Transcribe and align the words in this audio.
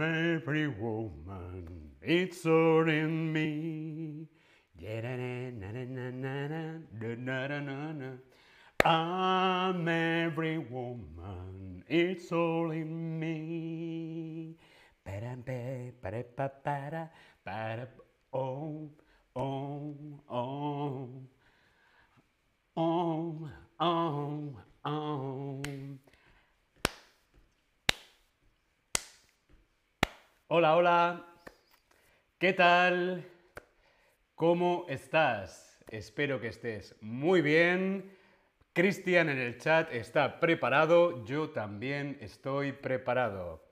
Every 0.00 0.66
woman, 0.66 1.68
it's 2.02 2.44
all 2.46 2.88
in 2.88 3.32
me. 3.32 4.26
I'm 8.84 9.88
every 9.88 10.58
woman, 10.58 11.84
it's 11.88 12.32
all 12.32 12.72
in 12.72 13.20
me. 13.20 14.56
Oh, 18.32 18.90
oh, 19.36 19.94
oh. 20.28 21.08
Oh, 22.76 23.48
oh, 23.78 24.56
oh. 24.84 25.62
Hola, 30.48 30.76
hola. 30.76 31.26
¿Qué 32.38 32.52
tal? 32.52 33.24
¿Cómo 34.34 34.84
estás? 34.90 35.82
Espero 35.88 36.38
que 36.38 36.48
estés 36.48 36.94
muy 37.00 37.40
bien. 37.40 38.14
Cristian 38.74 39.30
en 39.30 39.38
el 39.38 39.56
chat 39.56 39.90
está 39.90 40.40
preparado. 40.40 41.24
Yo 41.24 41.48
también 41.48 42.18
estoy 42.20 42.72
preparado. 42.72 43.64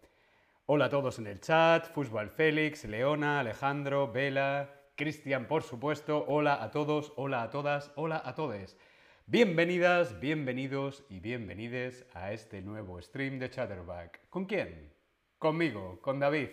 Hola 0.65 0.87
a 0.87 0.89
todos 0.89 1.19
en 1.19 1.27
el 1.27 1.41
chat. 1.41 1.93
Fútbol 1.93 2.31
Félix, 2.31 2.87
Leona, 2.87 3.41
Alejandro, 3.41 4.11
Vela, 4.11 4.71
Cristian, 4.97 5.47
por 5.47 5.65
supuesto. 5.65 6.25
Hola 6.27 6.63
a 6.63 6.71
todos, 6.71 7.13
hola 7.17 7.43
a 7.43 7.51
todas, 7.51 7.93
hola 7.97 8.23
a 8.25 8.35
todos. 8.35 8.79
Bienvenidas, 9.27 10.19
bienvenidos 10.21 11.05
y 11.11 11.21
bienvenides 11.21 12.07
a 12.15 12.33
este 12.33 12.63
nuevo 12.63 12.99
stream 13.03 13.39
de 13.39 13.51
Chatterback. 13.51 14.21
¿Con 14.31 14.47
quién? 14.47 15.02
Conmigo, 15.43 15.99
con 16.01 16.21
David. 16.21 16.51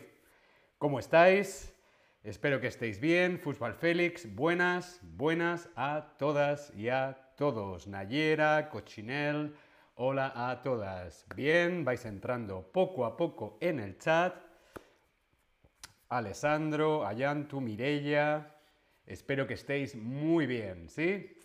¿Cómo 0.80 0.98
estáis? 0.98 1.72
Espero 2.24 2.60
que 2.60 2.66
estéis 2.66 3.00
bien. 3.00 3.38
Fútbol 3.38 3.76
Félix, 3.76 4.26
buenas, 4.34 5.00
buenas 5.04 5.70
a 5.76 6.16
todas 6.18 6.74
y 6.76 6.90
a 6.90 7.16
todos. 7.38 7.86
Nayera, 7.86 8.68
Cochinel, 8.72 9.56
hola 9.94 10.34
a 10.34 10.64
todas. 10.64 11.28
Bien, 11.36 11.86
vais 11.86 12.04
entrando 12.06 12.64
poco 12.64 13.06
a 13.06 13.16
poco 13.16 13.60
en 13.62 13.80
el 13.80 14.00
chat. 14.00 14.34
Alessandro, 16.08 17.06
Ayantu, 17.06 17.62
Mirella. 17.62 18.56
Espero 19.06 19.46
que 19.46 19.54
estéis 19.54 19.94
muy 19.94 20.48
bien, 20.48 20.90
¿sí? 20.90 21.38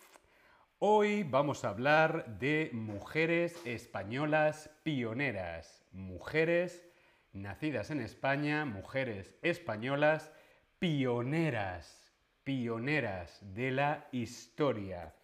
Hoy 0.78 1.24
vamos 1.24 1.62
a 1.66 1.68
hablar 1.68 2.38
de 2.38 2.70
mujeres 2.72 3.60
españolas 3.66 4.70
pioneras, 4.82 5.84
mujeres 5.92 6.93
nacidas 7.34 7.90
en 7.90 8.00
España, 8.00 8.64
mujeres 8.64 9.34
españolas 9.42 10.32
pioneras, 10.78 12.12
pioneras 12.44 13.38
de 13.54 13.70
la 13.72 14.08
historia. 14.12 15.14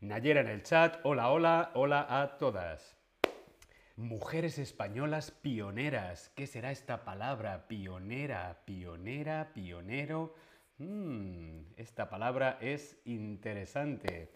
Nayera 0.00 0.40
en 0.40 0.48
el 0.48 0.62
chat, 0.62 0.98
hola, 1.04 1.30
hola, 1.30 1.70
hola 1.74 2.06
a 2.08 2.36
todas. 2.38 2.96
Mujeres 3.96 4.58
españolas 4.58 5.30
pioneras, 5.30 6.32
¿qué 6.34 6.46
será 6.46 6.72
esta 6.72 7.04
palabra? 7.04 7.68
Pionera, 7.68 8.62
pionera, 8.64 9.52
pionero. 9.54 10.34
Mm, 10.78 11.60
esta 11.76 12.10
palabra 12.10 12.58
es 12.60 12.98
interesante. 13.04 14.32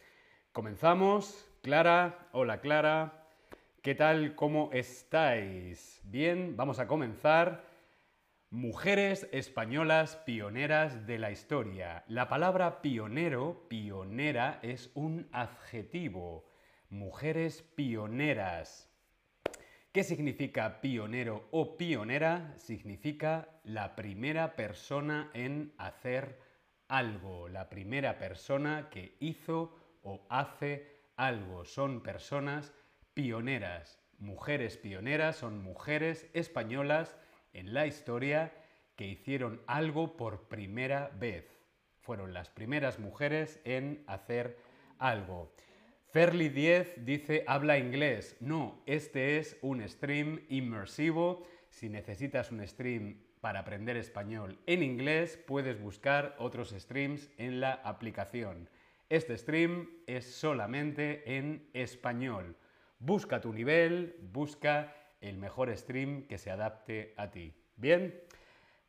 Comenzamos. 0.53 1.45
Clara, 1.63 2.29
hola 2.33 2.61
Clara. 2.61 3.18
¿Qué 3.89 3.95
tal? 3.95 4.35
¿Cómo 4.35 4.69
estáis? 4.75 6.03
Bien, 6.05 6.59
vamos 6.59 6.79
a 6.79 6.87
comenzar. 6.87 7.65
Mujeres 8.51 9.27
españolas 9.33 10.17
pioneras 10.27 11.07
de 11.07 11.19
la 11.19 11.31
historia. 11.31 12.05
La 12.07 12.29
palabra 12.29 12.83
pionero, 12.83 13.67
pionera, 13.67 14.59
es 14.61 14.91
un 14.93 15.27
adjetivo. 15.33 16.51
Mujeres 16.91 17.63
pioneras. 17.63 18.93
¿Qué 19.91 20.05
significa 20.05 20.83
pionero 20.83 21.49
o 21.51 21.79
pionera? 21.79 22.53
Significa 22.59 23.49
la 23.65 23.97
primera 23.97 24.55
persona 24.55 25.31
en 25.33 25.73
hacer 25.79 26.39
algo, 26.89 27.49
la 27.49 27.71
primera 27.71 28.19
persona 28.19 28.91
que 28.91 29.17
hizo 29.19 29.75
o 30.03 30.27
hace 30.29 30.99
algo. 31.17 31.65
Son 31.65 32.03
personas 32.03 32.75
pioneras. 33.19 33.99
Mujeres 34.21 34.77
pioneras 34.77 35.35
son 35.35 35.61
mujeres 35.61 36.29
españolas 36.35 37.17
en 37.53 37.75
la 37.75 37.89
historia 37.89 38.53
que 38.95 39.09
hicieron 39.09 39.61
algo 39.67 40.17
por 40.17 40.47
primera 40.47 41.11
vez. 41.19 41.45
Fueron 41.99 42.33
las 42.33 42.49
primeras 42.49 43.01
mujeres 43.01 43.61
en 43.65 44.05
hacer 44.07 44.57
algo. 45.01 45.53
Ferli 46.13 46.49
10 46.49 47.05
dice 47.05 47.43
habla 47.49 47.77
inglés. 47.77 48.37
No, 48.39 48.81
este 48.87 49.39
es 49.39 49.59
un 49.63 49.83
stream 49.89 50.45
inmersivo. 50.49 51.45
Si 51.71 51.89
necesitas 51.89 52.53
un 52.53 52.65
stream 52.69 53.19
para 53.41 53.59
aprender 53.59 53.97
español 53.97 54.61
en 54.67 54.85
inglés, 54.85 55.37
puedes 55.45 55.81
buscar 55.81 56.37
otros 56.39 56.71
streams 56.71 57.29
en 57.37 57.59
la 57.59 57.73
aplicación. 57.73 58.71
Este 59.09 59.37
stream 59.37 59.89
es 60.07 60.25
solamente 60.25 61.37
en 61.37 61.69
español. 61.73 62.55
Busca 62.99 63.41
tu 63.41 63.53
nivel, 63.53 64.17
busca 64.33 64.95
el 65.21 65.39
mejor 65.39 65.77
stream 65.77 66.27
que 66.27 66.39
se 66.39 66.51
adapte 66.51 67.15
a 67.17 67.31
ti. 67.31 67.55
¿Bien? 67.77 68.21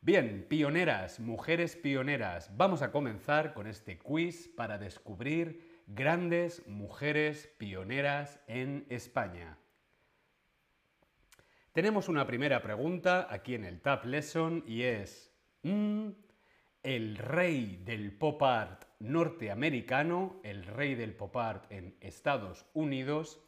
Bien, 0.02 0.46
pioneras, 0.48 1.20
mujeres 1.20 1.76
pioneras. 1.76 2.50
Vamos 2.56 2.82
a 2.82 2.90
comenzar 2.90 3.52
con 3.52 3.66
este 3.66 3.98
quiz 3.98 4.48
para 4.48 4.78
descubrir 4.78 5.82
grandes 5.86 6.66
mujeres 6.66 7.52
pioneras 7.58 8.40
en 8.46 8.86
España. 8.88 9.58
Tenemos 11.72 12.08
una 12.08 12.26
primera 12.26 12.62
pregunta 12.62 13.28
aquí 13.30 13.54
en 13.54 13.64
el 13.64 13.80
Tab 13.80 14.04
Lesson 14.06 14.64
y 14.66 14.82
es, 14.82 15.32
¿mm, 15.62 16.08
¿el 16.82 17.16
rey 17.16 17.80
del 17.84 18.12
pop 18.16 18.42
art 18.42 18.84
norteamericano, 18.98 20.40
el 20.42 20.64
rey 20.64 20.94
del 20.94 21.14
pop 21.14 21.36
art 21.36 21.70
en 21.70 21.96
Estados 22.00 22.66
Unidos, 22.74 23.40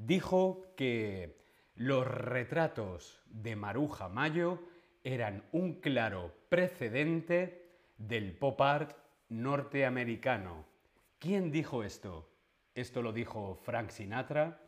dijo 0.00 0.62
que 0.76 1.38
los 1.74 2.06
retratos 2.06 3.22
de 3.26 3.54
Maruja 3.56 4.08
Mayo 4.08 4.58
eran 5.04 5.44
un 5.52 5.80
claro 5.80 6.34
precedente 6.48 7.70
del 7.98 8.32
pop 8.32 8.60
art 8.60 8.96
norteamericano. 9.28 10.64
¿Quién 11.18 11.50
dijo 11.50 11.84
esto? 11.84 12.30
Esto 12.74 13.02
lo 13.02 13.12
dijo 13.12 13.54
Frank 13.62 13.90
Sinatra. 13.90 14.60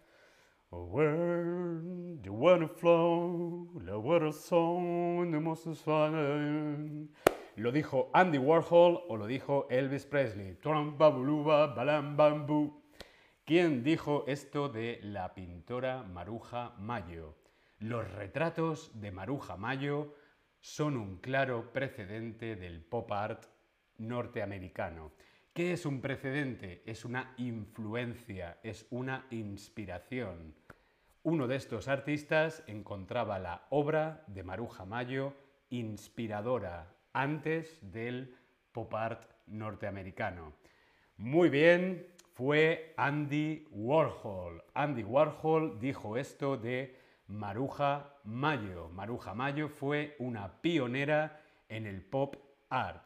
¿Lo 7.57 7.73
dijo 7.73 8.11
Andy 8.15 8.39
Warhol 8.39 9.03
o 9.09 9.17
lo 9.17 9.27
dijo 9.27 9.67
Elvis 9.71 10.07
Presley? 10.07 10.57
¿Quién 13.45 13.83
dijo 13.83 14.25
esto 14.29 14.69
de 14.69 15.01
la 15.03 15.35
pintora 15.35 16.05
Maruja 16.05 16.77
Mayo? 16.79 17.35
Los 17.81 18.09
retratos 18.13 19.01
de 19.01 19.11
Maruja 19.11 19.57
Mayo 19.57 20.15
son 20.61 20.97
un 20.97 21.17
claro 21.17 21.73
precedente 21.73 22.55
del 22.55 22.85
pop 22.85 23.11
art 23.11 23.47
norteamericano. 23.99 25.11
¿Qué 25.53 25.73
es 25.73 25.87
un 25.87 26.01
precedente? 26.01 26.85
Es 26.87 27.05
una 27.05 27.35
influencia, 27.37 28.61
es 28.63 28.87
una 28.91 29.27
inspiración. 29.31 30.55
Uno 31.25 31.49
de 31.49 31.57
estos 31.57 31.89
artistas 31.89 32.63
encontraba 32.69 33.41
la 33.41 33.67
obra 33.71 34.23
de 34.29 34.45
Maruja 34.45 34.85
Mayo 34.85 35.35
inspiradora, 35.69 36.95
antes 37.13 37.81
del 37.91 38.37
pop 38.71 38.95
art 38.95 39.29
norteamericano. 39.49 40.53
Muy 41.17 41.51
bien, 41.51 42.12
fue 42.35 42.95
Andy 42.97 43.69
Warhol. 43.71 44.65
Andy 44.75 45.03
Warhol 45.03 45.79
dijo 45.79 46.17
esto 46.17 46.57
de 46.57 46.97
Maruja 47.27 48.15
Mayo. 48.25 48.89
Maruja 48.89 49.35
Mayo 49.35 49.69
fue 49.69 50.17
una 50.19 50.63
pionera 50.63 51.43
en 51.69 51.87
el 51.87 52.01
pop 52.03 52.37
art. 52.71 53.05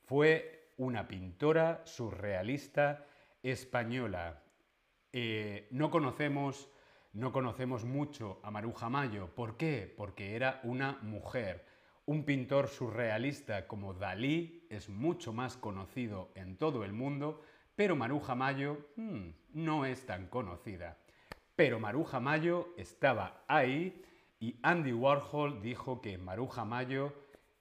Fue 0.04 0.61
una 0.76 1.06
pintora 1.08 1.82
surrealista 1.84 3.06
española. 3.42 4.42
Eh, 5.12 5.68
no 5.70 5.90
conocemos 5.90 6.68
No 7.14 7.30
conocemos 7.30 7.84
mucho 7.84 8.40
a 8.42 8.50
Maruja 8.50 8.88
Mayo. 8.88 9.28
¿Por 9.34 9.58
qué? 9.58 9.92
Porque 9.94 10.34
era 10.34 10.60
una 10.64 10.98
mujer. 11.02 11.66
Un 12.06 12.24
pintor 12.24 12.68
surrealista 12.68 13.66
como 13.66 13.92
Dalí 13.92 14.66
es 14.70 14.88
mucho 14.88 15.34
más 15.34 15.58
conocido 15.58 16.32
en 16.34 16.56
todo 16.56 16.84
el 16.84 16.94
mundo, 16.94 17.42
pero 17.76 17.96
Maruja 17.96 18.34
Mayo 18.34 18.88
hmm, 18.96 19.28
no 19.52 19.84
es 19.84 20.06
tan 20.06 20.26
conocida. 20.28 20.96
Pero 21.54 21.78
Maruja 21.78 22.18
Mayo 22.18 22.68
estaba 22.78 23.44
ahí 23.46 24.02
y 24.40 24.56
Andy 24.62 24.92
Warhol 24.94 25.60
dijo 25.60 26.00
que 26.00 26.16
Maruja 26.16 26.64
Mayo 26.64 27.12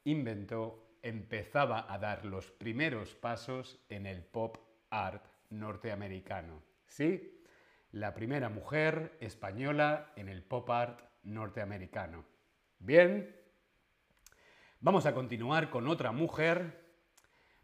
inventó, 0.05 0.90
empezaba 1.01 1.91
a 1.91 1.97
dar 1.97 2.25
los 2.25 2.51
primeros 2.51 3.15
pasos 3.15 3.79
en 3.89 4.05
el 4.05 4.23
pop 4.23 4.57
art 4.89 5.25
norteamericano. 5.49 6.61
¿Sí? 6.85 7.43
La 7.91 8.13
primera 8.13 8.49
mujer 8.49 9.17
española 9.19 10.11
en 10.15 10.29
el 10.29 10.43
pop 10.43 10.69
art 10.69 11.01
norteamericano. 11.23 12.25
Bien, 12.79 13.35
vamos 14.79 15.05
a 15.05 15.13
continuar 15.13 15.69
con 15.69 15.87
otra 15.87 16.11
mujer, 16.11 16.81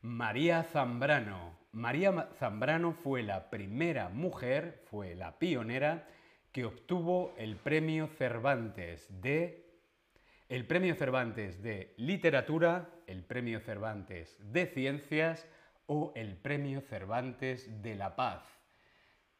María 0.02 0.64
Zambrano. 0.64 1.58
María 1.72 2.30
Zambrano 2.40 2.94
fue 2.94 3.24
la 3.24 3.50
primera 3.50 4.10
mujer, 4.10 4.84
fue 4.90 5.16
la 5.16 5.40
pionera 5.40 6.08
que 6.52 6.66
obtuvo 6.66 7.34
el 7.38 7.56
premio 7.56 8.08
Cervantes 8.08 9.08
de 9.22 9.67
el 10.50 10.66
premio 10.66 10.96
Cervantes 10.96 11.62
de 11.62 11.94
literatura, 11.98 12.90
el 13.06 13.24
premio 13.24 13.60
Cervantes 13.60 14.38
de 14.52 14.66
ciencias 14.68 15.46
o 15.88 16.14
el 16.16 16.38
premio 16.38 16.82
Cervantes 16.82 17.82
de 17.82 17.96
la 17.96 18.16
paz. 18.16 18.44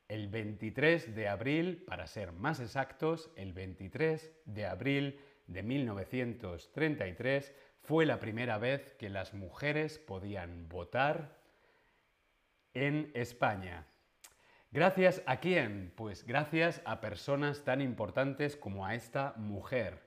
el 0.08 0.26
23 0.26 1.14
de 1.14 1.28
abril, 1.28 1.84
para 1.86 2.08
ser 2.08 2.32
más 2.32 2.58
exactos, 2.58 3.30
el 3.36 3.52
23 3.52 4.32
de 4.46 4.66
abril 4.66 5.20
de 5.46 5.62
1933 5.62 7.54
fue 7.82 8.04
la 8.04 8.18
primera 8.18 8.58
vez 8.58 8.94
que 8.94 9.08
las 9.08 9.32
mujeres 9.32 10.00
podían 10.00 10.68
votar 10.68 11.38
en 12.74 13.12
España. 13.14 13.86
¿Gracias 14.72 15.22
a 15.24 15.38
quién? 15.38 15.92
Pues 15.94 16.26
gracias 16.26 16.82
a 16.84 17.00
personas 17.00 17.62
tan 17.62 17.80
importantes 17.80 18.56
como 18.56 18.84
a 18.84 18.96
esta 18.96 19.34
mujer. 19.36 20.05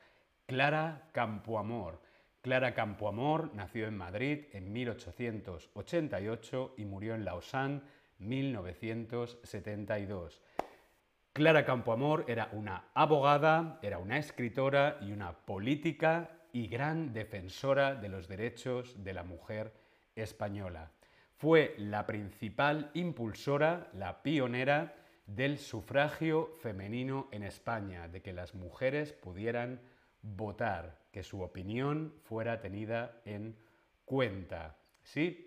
Clara 0.50 1.10
Campoamor. 1.12 2.02
Clara 2.42 2.74
Campoamor 2.74 3.54
nació 3.54 3.86
en 3.86 3.96
Madrid 3.96 4.46
en 4.52 4.74
1888 4.74 6.74
y 6.76 6.86
murió 6.86 7.14
en 7.14 7.24
Lausanne 7.24 7.82
1972. 8.18 10.42
Clara 11.34 11.64
Campoamor 11.66 12.26
era 12.28 12.50
una 12.52 12.86
abogada, 12.96 13.78
era 13.84 14.00
una 14.00 14.18
escritora 14.18 14.98
y 15.02 15.12
una 15.12 15.34
política 15.34 16.32
y 16.52 16.66
gran 16.66 17.14
defensora 17.14 17.94
de 17.94 18.10
los 18.10 18.28
derechos 18.28 19.04
de 19.04 19.14
la 19.14 19.22
mujer 19.22 19.72
española. 20.16 20.90
Fue 21.38 21.76
la 21.78 22.08
principal 22.08 22.90
impulsora, 22.96 23.92
la 23.94 24.24
pionera 24.24 24.96
del 25.28 25.60
sufragio 25.60 26.50
femenino 26.60 27.28
en 27.30 27.44
España, 27.44 28.08
de 28.08 28.24
que 28.24 28.34
las 28.34 28.56
mujeres 28.56 29.14
pudieran 29.14 29.80
votar, 30.22 31.00
que 31.12 31.24
su 31.24 31.42
opinión 31.42 32.14
fuera 32.24 32.62
tenida 32.62 33.22
en 33.26 33.58
cuenta. 34.06 34.78
¿Sí? 35.04 35.46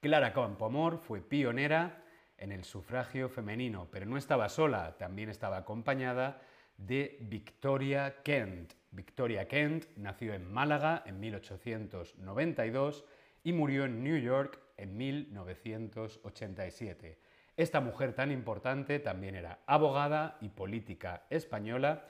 Clara 0.00 0.32
Campoamor 0.32 0.98
fue 0.98 1.20
pionera 1.20 2.04
en 2.36 2.52
el 2.52 2.64
sufragio 2.64 3.28
femenino, 3.28 3.88
pero 3.90 4.06
no 4.06 4.16
estaba 4.16 4.48
sola, 4.48 4.96
también 4.96 5.28
estaba 5.28 5.58
acompañada 5.58 6.40
de 6.76 7.18
Victoria 7.22 8.22
Kent. 8.22 8.74
Victoria 8.92 9.48
Kent 9.48 9.86
nació 9.96 10.34
en 10.34 10.48
Málaga 10.50 11.02
en 11.04 11.20
1892 11.20 13.04
y 13.42 13.52
murió 13.52 13.84
en 13.84 14.02
New 14.02 14.16
York 14.18 14.58
en 14.76 14.96
1987. 14.96 17.18
Esta 17.56 17.80
mujer 17.80 18.14
tan 18.14 18.30
importante 18.30 19.00
también 19.00 19.34
era 19.34 19.58
abogada 19.66 20.38
y 20.40 20.48
política 20.48 21.26
española. 21.28 22.06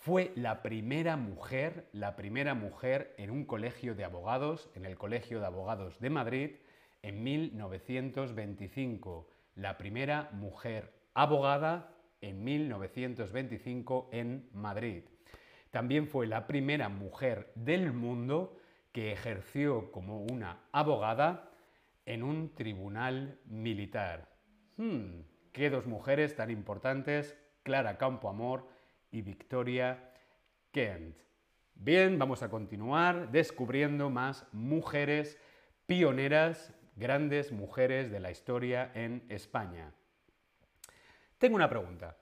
Fue 0.00 0.32
la 0.34 0.62
primera 0.62 1.18
mujer, 1.18 1.86
la 1.92 2.16
primera 2.16 2.54
mujer 2.54 3.14
en 3.18 3.30
un 3.30 3.44
colegio 3.44 3.94
de 3.94 4.04
abogados, 4.04 4.70
en 4.74 4.86
el 4.86 4.96
Colegio 4.96 5.40
de 5.40 5.46
Abogados 5.46 6.00
de 6.00 6.08
Madrid, 6.08 6.52
en 7.02 7.22
1925. 7.22 9.28
La 9.56 9.76
primera 9.76 10.30
mujer 10.32 10.94
abogada 11.12 11.92
en 12.22 12.42
1925 12.42 14.08
en 14.10 14.48
Madrid. 14.54 15.04
También 15.70 16.08
fue 16.08 16.26
la 16.26 16.46
primera 16.46 16.88
mujer 16.88 17.52
del 17.54 17.92
mundo 17.92 18.56
que 18.92 19.12
ejerció 19.12 19.92
como 19.92 20.22
una 20.22 20.62
abogada 20.72 21.50
en 22.06 22.22
un 22.22 22.54
tribunal 22.54 23.38
militar. 23.44 24.30
Hmm, 24.78 25.24
qué 25.52 25.68
dos 25.68 25.86
mujeres 25.86 26.36
tan 26.36 26.50
importantes, 26.50 27.36
Clara 27.62 27.98
Campoamor 27.98 28.66
y 29.10 29.22
Victoria 29.22 30.12
Kent. 30.72 31.16
Bien, 31.74 32.18
vamos 32.18 32.42
a 32.42 32.50
continuar 32.50 33.30
descubriendo 33.30 34.10
más 34.10 34.46
mujeres 34.52 35.38
pioneras, 35.86 36.74
grandes 36.96 37.52
mujeres 37.52 38.10
de 38.10 38.20
la 38.20 38.30
historia 38.30 38.92
en 38.94 39.24
España. 39.28 39.92
Tengo 41.38 41.56
una 41.56 41.70
pregunta. 41.70 42.18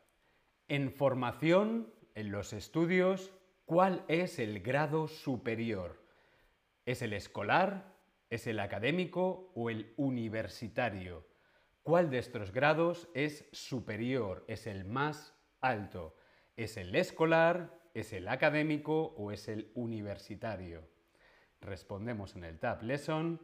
En 0.69 0.93
formación, 0.93 1.93
en 2.15 2.31
los 2.31 2.53
estudios, 2.53 3.33
¿cuál 3.65 4.05
es 4.09 4.39
el 4.39 4.61
grado 4.61 5.09
superior? 5.09 6.01
¿Es 6.87 7.03
el 7.03 7.13
escolar, 7.13 7.97
es 8.31 8.47
el 8.47 8.61
académico 8.61 9.51
o 9.55 9.71
el 9.71 9.93
universitario? 9.97 11.27
¿Cuál 11.83 12.11
de 12.11 12.19
estos 12.19 12.53
grados 12.53 13.09
es 13.15 13.49
superior, 13.53 14.45
es 14.47 14.67
el 14.67 14.85
más 14.85 15.35
alto? 15.61 16.15
¿Es 16.59 16.77
el 16.77 16.93
escolar, 16.97 17.71
es 17.95 18.13
el 18.13 18.27
académico 18.27 19.15
o 19.17 19.31
es 19.31 19.47
el 19.47 19.71
universitario? 19.77 20.89
Respondemos 21.61 22.35
en 22.35 22.43
el 22.43 22.59
Tab 22.59 22.83
Lesson. 22.83 23.41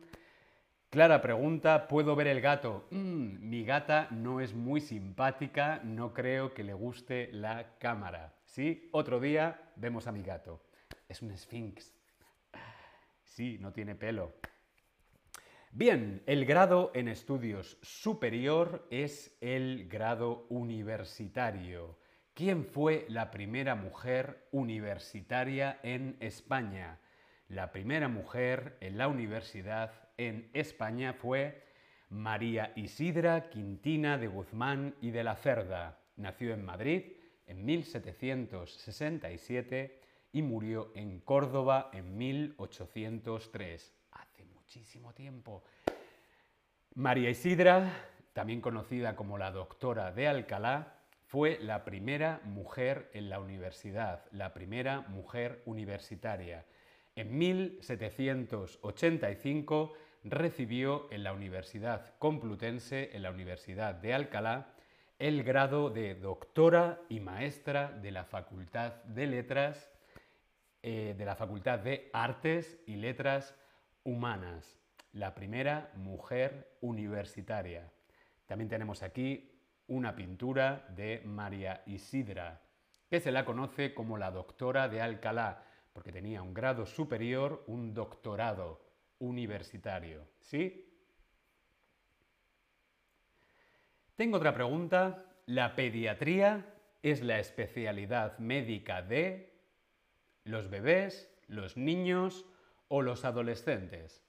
Clara 0.90 1.22
pregunta, 1.22 1.86
¿puedo 1.86 2.16
ver 2.16 2.26
el 2.26 2.40
gato? 2.40 2.88
Mm, 2.90 3.48
mi 3.48 3.64
gata 3.64 4.08
no 4.10 4.40
es 4.40 4.52
muy 4.52 4.80
simpática, 4.80 5.80
no 5.84 6.12
creo 6.12 6.54
que 6.54 6.64
le 6.64 6.74
guste 6.74 7.30
la 7.32 7.78
cámara. 7.78 8.34
¿Sí? 8.46 8.88
Otro 8.90 9.20
día 9.20 9.70
vemos 9.76 10.08
a 10.08 10.12
mi 10.12 10.24
gato. 10.24 10.64
Es 11.08 11.22
un 11.22 11.30
sphinx. 11.38 11.94
Sí, 13.22 13.58
no 13.60 13.72
tiene 13.72 13.94
pelo. 13.94 14.34
Bien, 15.70 16.24
el 16.26 16.46
grado 16.46 16.90
en 16.96 17.06
estudios 17.06 17.78
superior 17.80 18.88
es 18.90 19.36
el 19.40 19.86
grado 19.88 20.46
universitario. 20.48 22.02
¿Quién 22.34 22.66
fue 22.66 23.06
la 23.08 23.30
primera 23.30 23.74
mujer 23.74 24.46
universitaria 24.52 25.80
en 25.82 26.18
España? 26.20 26.98
La 27.48 27.72
primera 27.72 28.08
mujer 28.08 28.76
en 28.80 28.98
la 28.98 29.08
universidad 29.08 29.92
en 30.16 30.50
España 30.52 31.14
fue 31.14 31.64
María 32.10 32.72
Isidra 32.76 33.48
Quintina 33.50 34.18
de 34.18 34.26
Guzmán 34.26 34.94
y 35.00 35.10
de 35.10 35.24
la 35.24 35.36
Cerda. 35.36 35.98
Nació 36.16 36.52
en 36.54 36.64
Madrid 36.64 37.04
en 37.46 37.64
1767 37.64 40.00
y 40.32 40.42
murió 40.42 40.92
en 40.94 41.20
Córdoba 41.20 41.90
en 41.92 42.16
1803 42.16 43.94
muchísimo 44.74 45.12
tiempo. 45.12 45.62
María 46.94 47.30
Isidra, 47.30 47.92
también 48.32 48.60
conocida 48.60 49.14
como 49.14 49.38
la 49.38 49.52
doctora 49.52 50.10
de 50.10 50.26
Alcalá, 50.26 50.94
fue 51.26 51.58
la 51.60 51.84
primera 51.84 52.40
mujer 52.44 53.10
en 53.12 53.30
la 53.30 53.40
universidad, 53.40 54.24
la 54.30 54.52
primera 54.52 55.00
mujer 55.02 55.62
universitaria. 55.64 56.64
En 57.16 57.38
1785 57.38 59.92
recibió 60.24 61.06
en 61.10 61.22
la 61.22 61.32
Universidad 61.32 62.14
Complutense, 62.18 63.10
en 63.14 63.22
la 63.22 63.30
Universidad 63.30 63.94
de 63.94 64.14
Alcalá, 64.14 64.74
el 65.18 65.44
grado 65.44 65.90
de 65.90 66.14
doctora 66.14 67.00
y 67.08 67.20
maestra 67.20 67.92
de 67.92 68.10
la 68.10 68.24
Facultad 68.24 68.94
de 69.04 69.26
Letras, 69.26 69.90
eh, 70.82 71.14
de 71.16 71.24
la 71.24 71.36
Facultad 71.36 71.78
de 71.78 72.10
Artes 72.12 72.78
y 72.86 72.96
Letras 72.96 73.54
humanas, 74.02 74.80
la 75.12 75.34
primera 75.34 75.92
mujer 75.94 76.76
universitaria. 76.80 77.90
También 78.46 78.68
tenemos 78.68 79.02
aquí 79.02 79.53
una 79.88 80.14
pintura 80.16 80.86
de 80.90 81.22
María 81.24 81.82
Isidra, 81.86 82.60
que 83.08 83.20
se 83.20 83.32
la 83.32 83.44
conoce 83.44 83.94
como 83.94 84.18
la 84.18 84.30
doctora 84.30 84.88
de 84.88 85.00
Alcalá, 85.00 85.62
porque 85.92 86.12
tenía 86.12 86.42
un 86.42 86.54
grado 86.54 86.86
superior, 86.86 87.64
un 87.66 87.94
doctorado 87.94 88.80
universitario. 89.18 90.26
¿Sí? 90.40 90.90
Tengo 94.16 94.38
otra 94.38 94.54
pregunta. 94.54 95.24
¿La 95.46 95.76
pediatría 95.76 96.64
es 97.04 97.22
la 97.22 97.38
especialidad 97.38 98.38
médica 98.38 99.02
de 99.02 99.52
los 100.44 100.70
bebés, 100.70 101.30
los 101.48 101.76
niños 101.76 102.46
o 102.88 103.02
los 103.02 103.26
adolescentes. 103.26 104.23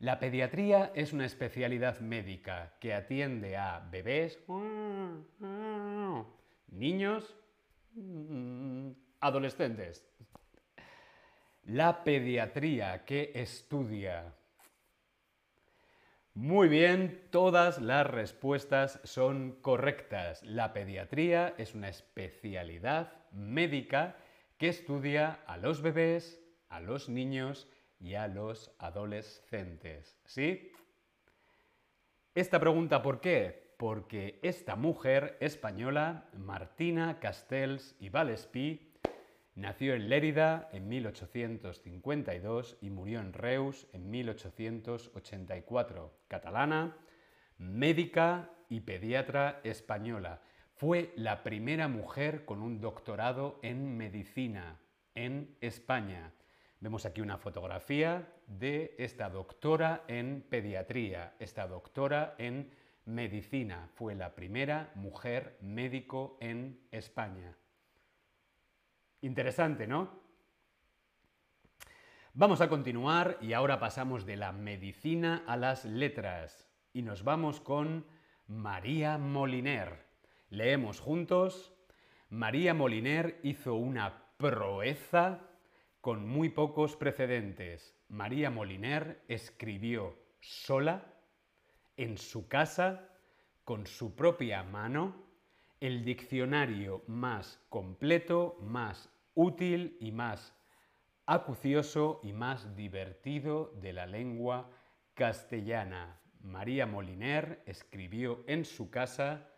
La 0.00 0.18
pediatría 0.18 0.92
es 0.94 1.12
una 1.12 1.26
especialidad 1.26 2.00
médica 2.00 2.72
que 2.80 2.94
atiende 2.94 3.58
a 3.58 3.80
bebés, 3.80 4.42
niños, 6.68 7.36
adolescentes. 9.20 10.08
La 11.64 12.02
pediatría 12.02 13.04
que 13.04 13.30
estudia. 13.34 14.32
Muy 16.32 16.68
bien, 16.68 17.28
todas 17.30 17.78
las 17.78 18.06
respuestas 18.06 19.00
son 19.04 19.60
correctas. 19.60 20.42
La 20.44 20.72
pediatría 20.72 21.54
es 21.58 21.74
una 21.74 21.90
especialidad 21.90 23.12
médica 23.32 24.16
que 24.56 24.70
estudia 24.70 25.40
a 25.46 25.58
los 25.58 25.82
bebés, 25.82 26.40
a 26.70 26.80
los 26.80 27.10
niños 27.10 27.68
y 28.00 28.14
a 28.14 28.26
los 28.26 28.72
adolescentes. 28.78 30.18
¿Sí? 30.24 30.72
Esta 32.34 32.58
pregunta, 32.58 33.02
¿por 33.02 33.20
qué? 33.20 33.74
Porque 33.76 34.40
esta 34.42 34.74
mujer 34.76 35.36
española, 35.40 36.28
Martina 36.36 37.20
Castells 37.20 37.94
y 38.00 38.08
Valespí, 38.08 38.94
nació 39.54 39.94
en 39.94 40.08
Lérida 40.08 40.68
en 40.72 40.88
1852 40.88 42.78
y 42.80 42.90
murió 42.90 43.20
en 43.20 43.32
Reus 43.32 43.86
en 43.92 44.10
1884. 44.10 46.12
Catalana, 46.28 46.96
médica 47.58 48.50
y 48.68 48.80
pediatra 48.80 49.60
española. 49.64 50.42
Fue 50.74 51.12
la 51.16 51.42
primera 51.42 51.88
mujer 51.88 52.44
con 52.46 52.62
un 52.62 52.80
doctorado 52.80 53.58
en 53.62 53.98
medicina 53.98 54.80
en 55.14 55.56
España. 55.60 56.32
Vemos 56.80 57.04
aquí 57.04 57.20
una 57.20 57.36
fotografía 57.36 58.26
de 58.46 58.94
esta 58.96 59.28
doctora 59.28 60.04
en 60.08 60.40
pediatría, 60.48 61.34
esta 61.38 61.68
doctora 61.68 62.34
en 62.38 62.70
medicina. 63.04 63.90
Fue 63.96 64.14
la 64.14 64.34
primera 64.34 64.90
mujer 64.94 65.58
médico 65.60 66.38
en 66.40 66.80
España. 66.90 67.54
Interesante, 69.20 69.86
¿no? 69.86 70.08
Vamos 72.32 72.62
a 72.62 72.70
continuar 72.70 73.36
y 73.42 73.52
ahora 73.52 73.78
pasamos 73.78 74.24
de 74.24 74.36
la 74.36 74.52
medicina 74.52 75.44
a 75.46 75.58
las 75.58 75.84
letras 75.84 76.66
y 76.94 77.02
nos 77.02 77.24
vamos 77.24 77.60
con 77.60 78.06
María 78.46 79.18
Moliner. 79.18 80.06
Leemos 80.48 80.98
juntos. 80.98 81.74
María 82.30 82.72
Moliner 82.72 83.38
hizo 83.42 83.74
una 83.74 84.30
proeza 84.38 85.49
con 86.00 86.26
muy 86.26 86.48
pocos 86.48 86.96
precedentes. 86.96 87.94
María 88.08 88.50
Moliner 88.50 89.22
escribió 89.28 90.16
sola, 90.40 91.14
en 91.96 92.16
su 92.16 92.48
casa, 92.48 93.08
con 93.64 93.86
su 93.86 94.14
propia 94.14 94.62
mano, 94.62 95.14
el 95.80 96.04
diccionario 96.04 97.04
más 97.06 97.60
completo, 97.68 98.56
más 98.60 99.10
útil 99.34 99.96
y 100.00 100.12
más 100.12 100.54
acucioso 101.26 102.20
y 102.22 102.32
más 102.32 102.74
divertido 102.74 103.72
de 103.80 103.92
la 103.92 104.06
lengua 104.06 104.70
castellana. 105.14 106.20
María 106.40 106.86
Moliner 106.86 107.62
escribió 107.66 108.42
en 108.46 108.64
su 108.64 108.90
casa 108.90 109.50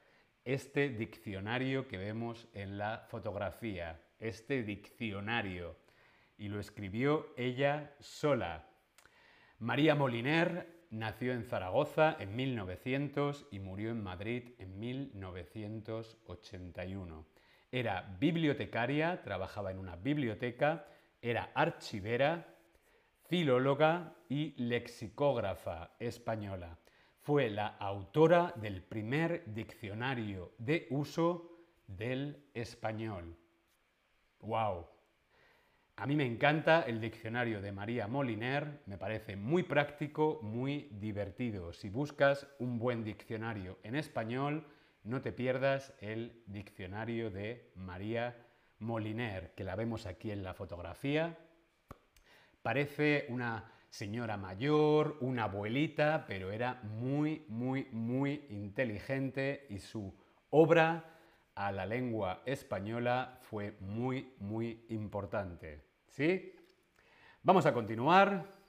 este 0.44 0.88
diccionario 0.88 1.86
que 1.86 1.98
vemos 1.98 2.48
en 2.52 2.76
la 2.78 3.06
fotografía, 3.08 4.02
este 4.18 4.64
diccionario, 4.64 5.76
y 6.42 6.48
lo 6.48 6.58
escribió 6.58 7.32
ella 7.36 7.94
sola. 8.00 8.66
María 9.60 9.94
Moliner 9.94 10.86
nació 10.90 11.34
en 11.34 11.44
Zaragoza 11.44 12.16
en 12.18 12.34
1900 12.34 13.46
y 13.52 13.60
murió 13.60 13.92
en 13.92 14.02
Madrid 14.02 14.54
en 14.58 14.76
1981. 14.80 17.26
Era 17.70 18.16
bibliotecaria, 18.18 19.22
trabajaba 19.22 19.70
en 19.70 19.78
una 19.78 19.94
biblioteca, 19.94 20.88
era 21.20 21.52
archivera, 21.54 22.56
filóloga 23.28 24.16
y 24.28 24.60
lexicógrafa 24.60 25.94
española. 26.00 26.76
Fue 27.20 27.50
la 27.50 27.68
autora 27.68 28.52
del 28.56 28.82
primer 28.82 29.44
diccionario 29.54 30.54
de 30.58 30.88
uso 30.90 31.52
del 31.86 32.48
español. 32.52 33.36
¡Wow! 34.40 34.91
A 35.96 36.06
mí 36.06 36.16
me 36.16 36.26
encanta 36.26 36.82
el 36.82 37.00
diccionario 37.00 37.60
de 37.60 37.70
María 37.70 38.08
Moliner, 38.08 38.80
me 38.86 38.96
parece 38.96 39.36
muy 39.36 39.62
práctico, 39.62 40.40
muy 40.42 40.88
divertido. 40.92 41.72
Si 41.72 41.90
buscas 41.90 42.46
un 42.58 42.78
buen 42.78 43.04
diccionario 43.04 43.78
en 43.82 43.94
español, 43.94 44.66
no 45.04 45.20
te 45.20 45.32
pierdas 45.32 45.92
el 46.00 46.42
diccionario 46.46 47.30
de 47.30 47.70
María 47.76 48.36
Moliner, 48.78 49.52
que 49.54 49.64
la 49.64 49.76
vemos 49.76 50.06
aquí 50.06 50.30
en 50.30 50.42
la 50.42 50.54
fotografía. 50.54 51.38
Parece 52.62 53.26
una 53.28 53.70
señora 53.90 54.38
mayor, 54.38 55.18
una 55.20 55.44
abuelita, 55.44 56.24
pero 56.26 56.50
era 56.52 56.80
muy, 56.82 57.44
muy, 57.48 57.88
muy 57.92 58.46
inteligente 58.48 59.66
y 59.68 59.78
su 59.78 60.14
obra 60.48 61.11
a 61.54 61.72
la 61.72 61.86
lengua 61.86 62.42
española 62.46 63.38
fue 63.40 63.76
muy, 63.80 64.34
muy 64.38 64.86
importante. 64.88 65.84
¿Sí? 66.08 66.54
Vamos 67.42 67.66
a 67.66 67.72
continuar. 67.72 68.62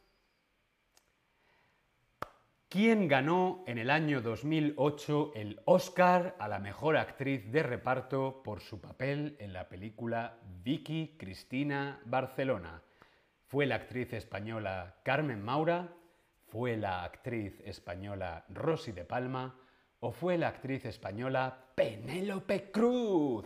¿Quién 2.74 3.08
ganó 3.08 3.64
en 3.68 3.78
el 3.78 3.92
año 3.92 4.20
2008 4.20 5.34
el 5.36 5.62
Oscar 5.66 6.36
a 6.40 6.48
la 6.48 6.58
mejor 6.58 6.98
actriz 6.98 7.52
de 7.52 7.62
reparto 7.62 8.42
por 8.42 8.62
su 8.62 8.82
papel 8.82 9.38
en 9.40 9.54
la 9.54 9.70
película 9.70 10.40
Vicky 10.64 11.16
Cristina 11.20 12.02
Barcelona? 12.06 12.82
¿Fue 13.46 13.68
la 13.68 13.76
actriz 13.76 14.12
española 14.14 14.96
Carmen 15.04 15.44
Maura? 15.44 15.94
¿Fue 16.48 16.76
la 16.76 17.04
actriz 17.04 17.62
española 17.64 18.44
Rosy 18.50 18.92
de 18.92 19.06
Palma? 19.06 19.56
¿O 20.00 20.12
fue 20.12 20.40
la 20.40 20.48
actriz 20.48 20.84
española 20.86 21.63
Penélope 21.76 22.70
Cruz? 22.72 23.46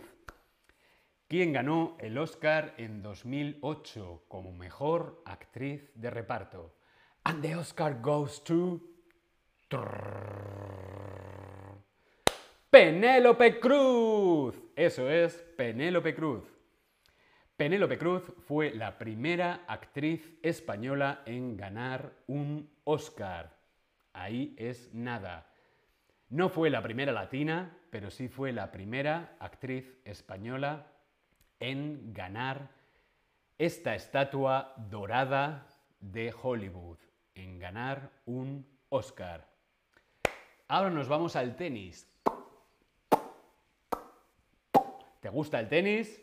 ¿Quién 1.26 1.52
ganó 1.52 1.96
el 1.98 2.18
Oscar 2.18 2.74
en 2.76 3.02
2008 3.02 4.24
como 4.28 4.52
mejor 4.52 5.22
actriz 5.24 5.90
de 5.94 6.10
reparto. 6.10 6.74
And 7.24 7.42
the 7.42 7.56
Oscar 7.56 8.00
goes 8.02 8.44
to. 8.44 8.80
Penélope 12.70 13.58
Cruz. 13.58 14.56
Eso 14.76 15.08
es 15.08 15.34
Penélope 15.56 16.14
Cruz. 16.14 16.44
Penélope 17.56 17.98
Cruz 17.98 18.22
fue 18.46 18.74
la 18.74 18.98
primera 18.98 19.64
actriz 19.66 20.38
española 20.42 21.22
en 21.24 21.56
ganar 21.56 22.12
un 22.26 22.70
Oscar. 22.84 23.56
Ahí 24.12 24.54
es 24.58 24.92
nada. 24.92 25.50
No 26.30 26.50
fue 26.50 26.68
la 26.68 26.82
primera 26.82 27.12
latina, 27.12 27.77
pero 27.90 28.10
sí 28.10 28.28
fue 28.28 28.52
la 28.52 28.70
primera 28.70 29.36
actriz 29.40 29.96
española 30.04 30.86
en 31.60 32.12
ganar 32.12 32.70
esta 33.58 33.94
estatua 33.94 34.74
dorada 34.76 35.66
de 36.00 36.34
Hollywood, 36.42 36.98
en 37.34 37.58
ganar 37.58 38.10
un 38.26 38.66
Oscar. 38.88 39.48
Ahora 40.68 40.90
nos 40.90 41.08
vamos 41.08 41.34
al 41.34 41.56
tenis. 41.56 42.06
¿Te 45.20 45.28
gusta 45.28 45.58
el 45.58 45.68
tenis? 45.68 46.22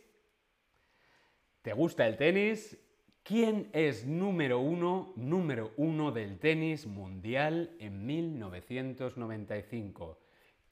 ¿Te 1.61 1.73
gusta 1.73 2.07
el 2.07 2.15
tenis? 2.15 2.77
¿Quién 3.23 3.69
es 3.73 4.05
número 4.05 4.59
uno, 4.59 5.11
número 5.15 5.73
uno 5.77 6.11
del 6.11 6.37
tenis 6.39 6.85
mundial 6.85 7.75
en 7.79 8.05
1995? 8.05 10.19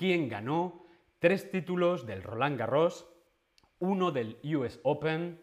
¿Quién 0.03 0.27
ganó 0.27 0.85
tres 1.19 1.49
títulos 1.49 2.05
del 2.05 2.23
Roland 2.23 2.59
Garros, 2.59 3.07
uno 3.79 4.11
del 4.11 4.37
US 4.43 4.81
Open, 4.83 5.39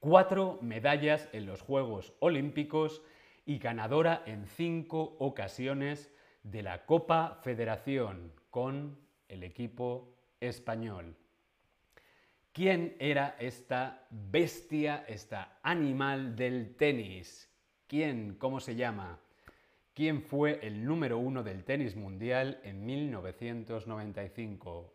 cuatro 0.00 0.58
medallas 0.60 1.30
en 1.32 1.46
los 1.46 1.62
Juegos 1.62 2.12
Olímpicos 2.20 3.00
y 3.46 3.56
ganadora 3.56 4.22
en 4.26 4.44
cinco 4.44 5.16
ocasiones 5.18 6.12
de 6.42 6.62
la 6.62 6.84
Copa 6.84 7.40
Federación 7.42 8.34
con 8.50 8.98
el 9.28 9.44
equipo 9.44 10.14
español. 10.40 11.16
¿Quién 12.52 12.96
era 12.98 13.34
esta 13.38 14.06
bestia, 14.10 15.06
esta 15.08 15.58
animal 15.62 16.36
del 16.36 16.76
tenis? 16.76 17.50
¿Quién? 17.86 18.34
¿Cómo 18.34 18.60
se 18.60 18.76
llama? 18.76 19.18
¿Quién 20.00 20.22
fue 20.22 20.60
el 20.62 20.86
número 20.86 21.18
uno 21.18 21.42
del 21.42 21.62
tenis 21.62 21.94
mundial 21.94 22.58
en 22.64 22.86
1995? 22.86 24.94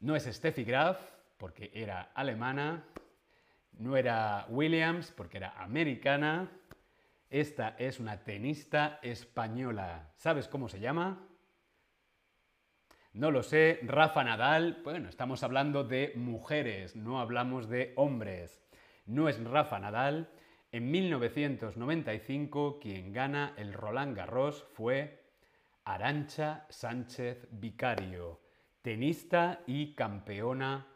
No 0.00 0.14
es 0.14 0.24
Steffi 0.24 0.62
Graf, 0.62 1.00
porque 1.38 1.70
era 1.72 2.10
alemana, 2.12 2.84
no 3.78 3.96
era 3.96 4.44
Williams 4.50 5.10
porque 5.16 5.38
era 5.38 5.54
americana. 5.56 6.50
Esta 7.30 7.76
es 7.78 7.98
una 7.98 8.24
tenista 8.24 8.98
española. 9.00 10.12
¿Sabes 10.18 10.48
cómo 10.48 10.68
se 10.68 10.80
llama? 10.80 11.26
No 13.14 13.30
lo 13.30 13.42
sé, 13.42 13.80
Rafa 13.84 14.22
Nadal. 14.22 14.82
Bueno, 14.84 15.08
estamos 15.08 15.42
hablando 15.44 15.82
de 15.82 16.12
mujeres, 16.14 16.94
no 16.94 17.22
hablamos 17.22 17.70
de 17.70 17.94
hombres. 17.96 18.60
No 19.06 19.30
es 19.30 19.42
Rafa 19.42 19.78
Nadal. 19.78 20.28
En 20.76 20.90
1995 20.90 22.78
quien 22.78 23.10
gana 23.10 23.54
el 23.56 23.72
Roland 23.72 24.14
Garros 24.14 24.62
fue 24.74 25.24
Arancha 25.86 26.66
Sánchez 26.68 27.48
Vicario, 27.50 28.42
tenista 28.82 29.62
y 29.66 29.94
campeona 29.94 30.86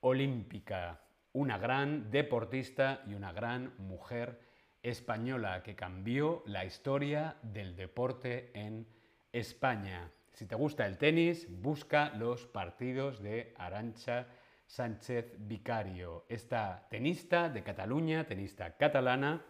olímpica, 0.00 1.00
una 1.32 1.56
gran 1.56 2.10
deportista 2.10 3.02
y 3.06 3.14
una 3.14 3.32
gran 3.32 3.72
mujer 3.78 4.42
española 4.82 5.62
que 5.62 5.74
cambió 5.74 6.42
la 6.44 6.66
historia 6.66 7.36
del 7.40 7.76
deporte 7.76 8.50
en 8.52 8.86
España. 9.32 10.10
Si 10.34 10.44
te 10.44 10.54
gusta 10.54 10.84
el 10.84 10.98
tenis, 10.98 11.48
busca 11.62 12.10
los 12.10 12.46
partidos 12.46 13.22
de 13.22 13.54
Arancha 13.56 14.26
Sánchez 14.70 15.34
Vicario. 15.36 16.24
Esta 16.28 16.86
tenista 16.90 17.48
de 17.48 17.64
Cataluña, 17.64 18.28
tenista 18.28 18.76
catalana, 18.76 19.44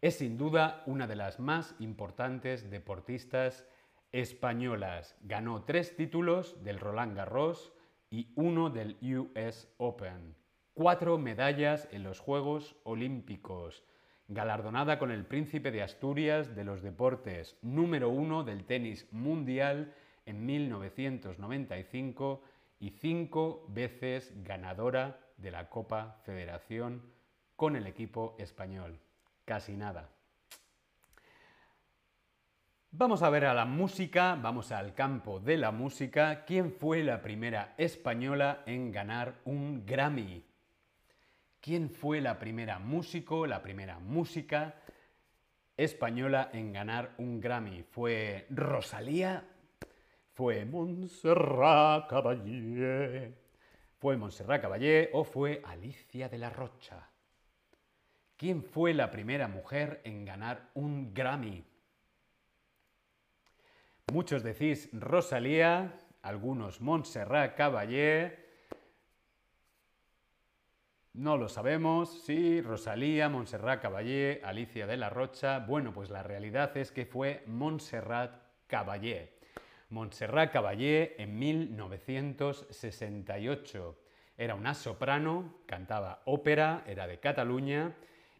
es 0.00 0.18
sin 0.18 0.38
duda 0.38 0.84
una 0.86 1.08
de 1.08 1.16
las 1.16 1.40
más 1.40 1.74
importantes 1.80 2.70
deportistas 2.70 3.66
españolas. 4.12 5.16
Ganó 5.22 5.64
tres 5.64 5.96
títulos 5.96 6.62
del 6.62 6.78
Roland 6.78 7.16
Garros, 7.16 7.72
y 8.10 8.30
uno 8.36 8.70
del 8.70 8.96
US 9.02 9.68
Open. 9.76 10.36
Cuatro 10.72 11.18
medallas 11.18 11.88
en 11.90 12.04
los 12.04 12.20
Juegos 12.20 12.76
Olímpicos. 12.84 13.82
Galardonada 14.28 15.00
con 15.00 15.10
el 15.10 15.26
Príncipe 15.26 15.72
de 15.72 15.82
Asturias 15.82 16.54
de 16.54 16.62
los 16.62 16.80
Deportes, 16.80 17.58
número 17.60 18.08
uno 18.08 18.44
del 18.44 18.66
tenis 18.66 19.08
mundial 19.10 19.92
en 20.26 20.46
1995 20.46 22.40
y 22.84 22.90
cinco 22.90 23.64
veces 23.70 24.30
ganadora 24.44 25.18
de 25.38 25.50
la 25.50 25.70
Copa 25.70 26.20
Federación 26.24 27.00
con 27.56 27.76
el 27.76 27.86
equipo 27.86 28.36
español. 28.38 29.00
Casi 29.46 29.74
nada. 29.74 30.10
Vamos 32.90 33.22
a 33.22 33.30
ver 33.30 33.46
a 33.46 33.54
la 33.54 33.64
música, 33.64 34.34
vamos 34.34 34.70
al 34.70 34.92
campo 34.92 35.40
de 35.40 35.56
la 35.56 35.70
música. 35.70 36.44
¿Quién 36.44 36.72
fue 36.72 37.02
la 37.02 37.22
primera 37.22 37.72
española 37.78 38.62
en 38.66 38.92
ganar 38.92 39.36
un 39.46 39.86
Grammy? 39.86 40.44
¿Quién 41.62 41.88
fue 41.88 42.20
la 42.20 42.38
primera 42.38 42.78
músico, 42.78 43.46
la 43.46 43.62
primera 43.62 43.98
música 43.98 44.74
española 45.74 46.50
en 46.52 46.74
ganar 46.74 47.14
un 47.16 47.40
Grammy? 47.40 47.82
¿Fue 47.82 48.46
Rosalía? 48.50 49.53
¿Fue 50.34 50.64
Montserrat 50.64 52.08
Caballé? 52.08 53.32
¿Fue 54.00 54.16
Montserrat 54.16 54.62
Caballé 54.62 55.10
o 55.12 55.22
fue 55.22 55.62
Alicia 55.64 56.28
de 56.28 56.38
la 56.38 56.50
Rocha? 56.50 57.08
¿Quién 58.36 58.64
fue 58.64 58.94
la 58.94 59.12
primera 59.12 59.46
mujer 59.46 60.00
en 60.02 60.24
ganar 60.24 60.70
un 60.74 61.14
Grammy? 61.14 61.64
Muchos 64.12 64.42
decís 64.42 64.88
Rosalía, 64.92 65.96
algunos 66.22 66.80
Montserrat 66.80 67.54
Caballé. 67.54 68.44
No 71.12 71.36
lo 71.36 71.48
sabemos, 71.48 72.24
sí, 72.24 72.60
Rosalía, 72.60 73.28
Montserrat 73.28 73.80
Caballé, 73.80 74.40
Alicia 74.42 74.88
de 74.88 74.96
la 74.96 75.10
Rocha. 75.10 75.60
Bueno, 75.60 75.92
pues 75.92 76.10
la 76.10 76.24
realidad 76.24 76.76
es 76.76 76.90
que 76.90 77.06
fue 77.06 77.44
Montserrat 77.46 78.34
Caballé. 78.66 79.33
Montserrat 79.90 80.52
Caballé 80.52 81.20
en 81.22 81.38
1968. 81.38 83.98
Era 84.36 84.54
una 84.54 84.74
soprano, 84.74 85.54
cantaba 85.66 86.22
ópera, 86.24 86.82
era 86.86 87.06
de 87.06 87.20
Cataluña 87.20 87.94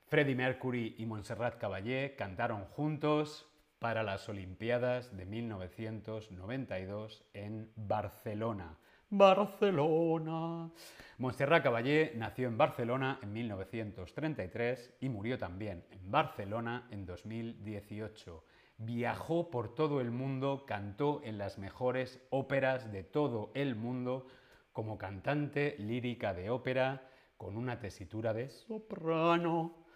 Freddie 0.08 0.34
Mercury 0.34 0.96
y 0.96 1.04
Montserrat 1.04 1.58
Caballé 1.58 2.16
cantaron 2.16 2.64
juntos 2.64 3.46
para 3.78 4.02
las 4.02 4.26
Olimpiadas 4.30 5.14
de 5.14 5.26
1992 5.26 7.26
en 7.34 7.70
Barcelona. 7.76 8.78
Barcelona. 9.10 10.70
Montserrat 11.18 11.62
Caballé 11.62 12.12
nació 12.16 12.48
en 12.48 12.56
Barcelona 12.56 13.18
en 13.22 13.34
1933 13.34 14.94
y 15.00 15.10
murió 15.10 15.38
también 15.38 15.84
en 15.90 16.10
Barcelona 16.10 16.88
en 16.90 17.04
2018. 17.04 18.44
Viajó 18.78 19.50
por 19.50 19.74
todo 19.74 20.00
el 20.00 20.10
mundo, 20.10 20.64
cantó 20.66 21.20
en 21.22 21.36
las 21.36 21.58
mejores 21.58 22.18
óperas 22.30 22.90
de 22.92 23.04
todo 23.04 23.50
el 23.52 23.76
mundo 23.76 24.26
como 24.72 24.96
cantante 24.96 25.76
lírica 25.78 26.32
de 26.32 26.48
ópera 26.48 27.10
con 27.36 27.58
una 27.58 27.78
tesitura 27.78 28.32
de 28.32 28.48
soprano 28.48 29.86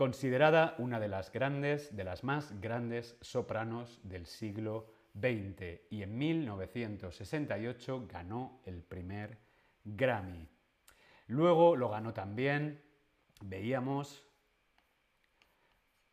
considerada 0.00 0.74
una 0.78 0.98
de 0.98 1.08
las 1.08 1.30
grandes, 1.30 1.94
de 1.94 2.04
las 2.04 2.24
más 2.24 2.58
grandes 2.58 3.18
sopranos 3.20 4.00
del 4.02 4.24
siglo 4.24 4.86
XX 5.12 5.82
y 5.90 6.02
en 6.02 6.16
1968 6.16 8.06
ganó 8.10 8.62
el 8.64 8.82
primer 8.82 9.36
Grammy. 9.84 10.48
Luego 11.26 11.76
lo 11.76 11.90
ganó 11.90 12.14
también, 12.14 12.80
veíamos, 13.42 14.26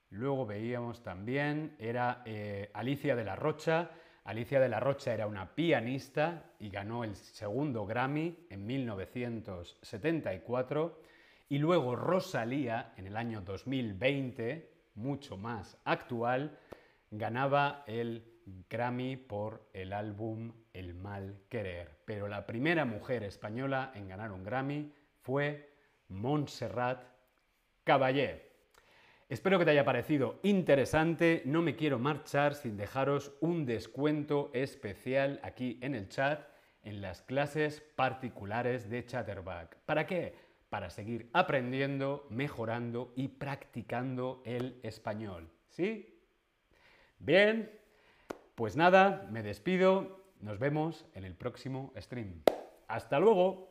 luego 0.10 0.46
veíamos 0.46 1.02
también, 1.02 1.78
era 1.80 2.24
eh, 2.26 2.70
Alicia 2.74 3.16
de 3.16 3.24
la 3.24 3.38
Rocha. 3.38 3.92
Alicia 4.26 4.60
de 4.60 4.68
la 4.68 4.82
Rocha 4.82 5.14
era 5.14 5.28
una 5.28 5.56
pianista 5.56 6.52
y 6.60 6.68
ganó 6.68 7.06
el 7.06 7.16
segundo 7.16 7.86
Grammy 7.86 8.48
en 8.50 8.66
1974. 8.66 11.00
Y 11.50 11.60
luego 11.60 11.96
Rosalía, 11.96 12.94
en 12.98 13.08
el 13.08 13.16
año 13.16 13.42
2020, 13.42 14.70
mucho 14.96 15.38
más 15.38 15.78
actual, 15.86 16.58
ganaba 17.10 17.84
el 17.88 18.24
Grammy 18.70 19.18
por 19.18 19.70
el 19.74 19.94
álbum 19.94 20.54
El 20.74 20.94
mal 20.94 21.40
querer. 21.50 22.00
Pero 22.06 22.28
la 22.28 22.46
primera 22.46 22.86
mujer 22.86 23.24
española 23.24 23.92
en 23.96 24.10
ganar 24.10 24.32
un 24.32 24.44
Grammy 24.44 24.92
fue 25.22 25.70
Montserrat 26.10 27.04
Caballé. 27.84 28.48
Espero 29.30 29.60
que 29.60 29.66
te 29.66 29.72
haya 29.72 29.86
parecido 29.86 30.40
interesante. 30.44 31.42
No 31.46 31.62
me 31.62 31.76
quiero 31.76 32.00
marchar 32.00 32.56
sin 32.56 32.78
dejaros 32.78 33.34
un 33.42 33.66
descuento 33.66 34.52
especial 34.54 35.40
aquí 35.44 35.80
en 35.82 35.96
el 35.96 36.08
chat 36.08 36.46
en 36.84 37.02
las 37.02 37.22
clases 37.22 37.82
particulares 37.82 38.90
de 38.90 39.06
Chatterback. 39.06 39.76
¿Para 39.86 40.08
qué? 40.08 40.47
Para 40.70 40.90
seguir 40.90 41.30
aprendiendo, 41.34 42.28
mejorando 42.30 43.14
y 43.16 43.30
practicando 43.30 44.42
el 44.46 44.80
español. 44.84 45.50
¿Sí? 45.70 46.22
Bien, 47.20 47.72
pues 48.56 48.76
nada, 48.76 49.28
me 49.32 49.44
despido. 49.44 50.26
Nos 50.42 50.60
vemos 50.60 51.06
en 51.14 51.24
el 51.24 51.36
próximo 51.36 51.94
stream. 51.98 52.44
Hasta 52.88 53.20
luego. 53.20 53.67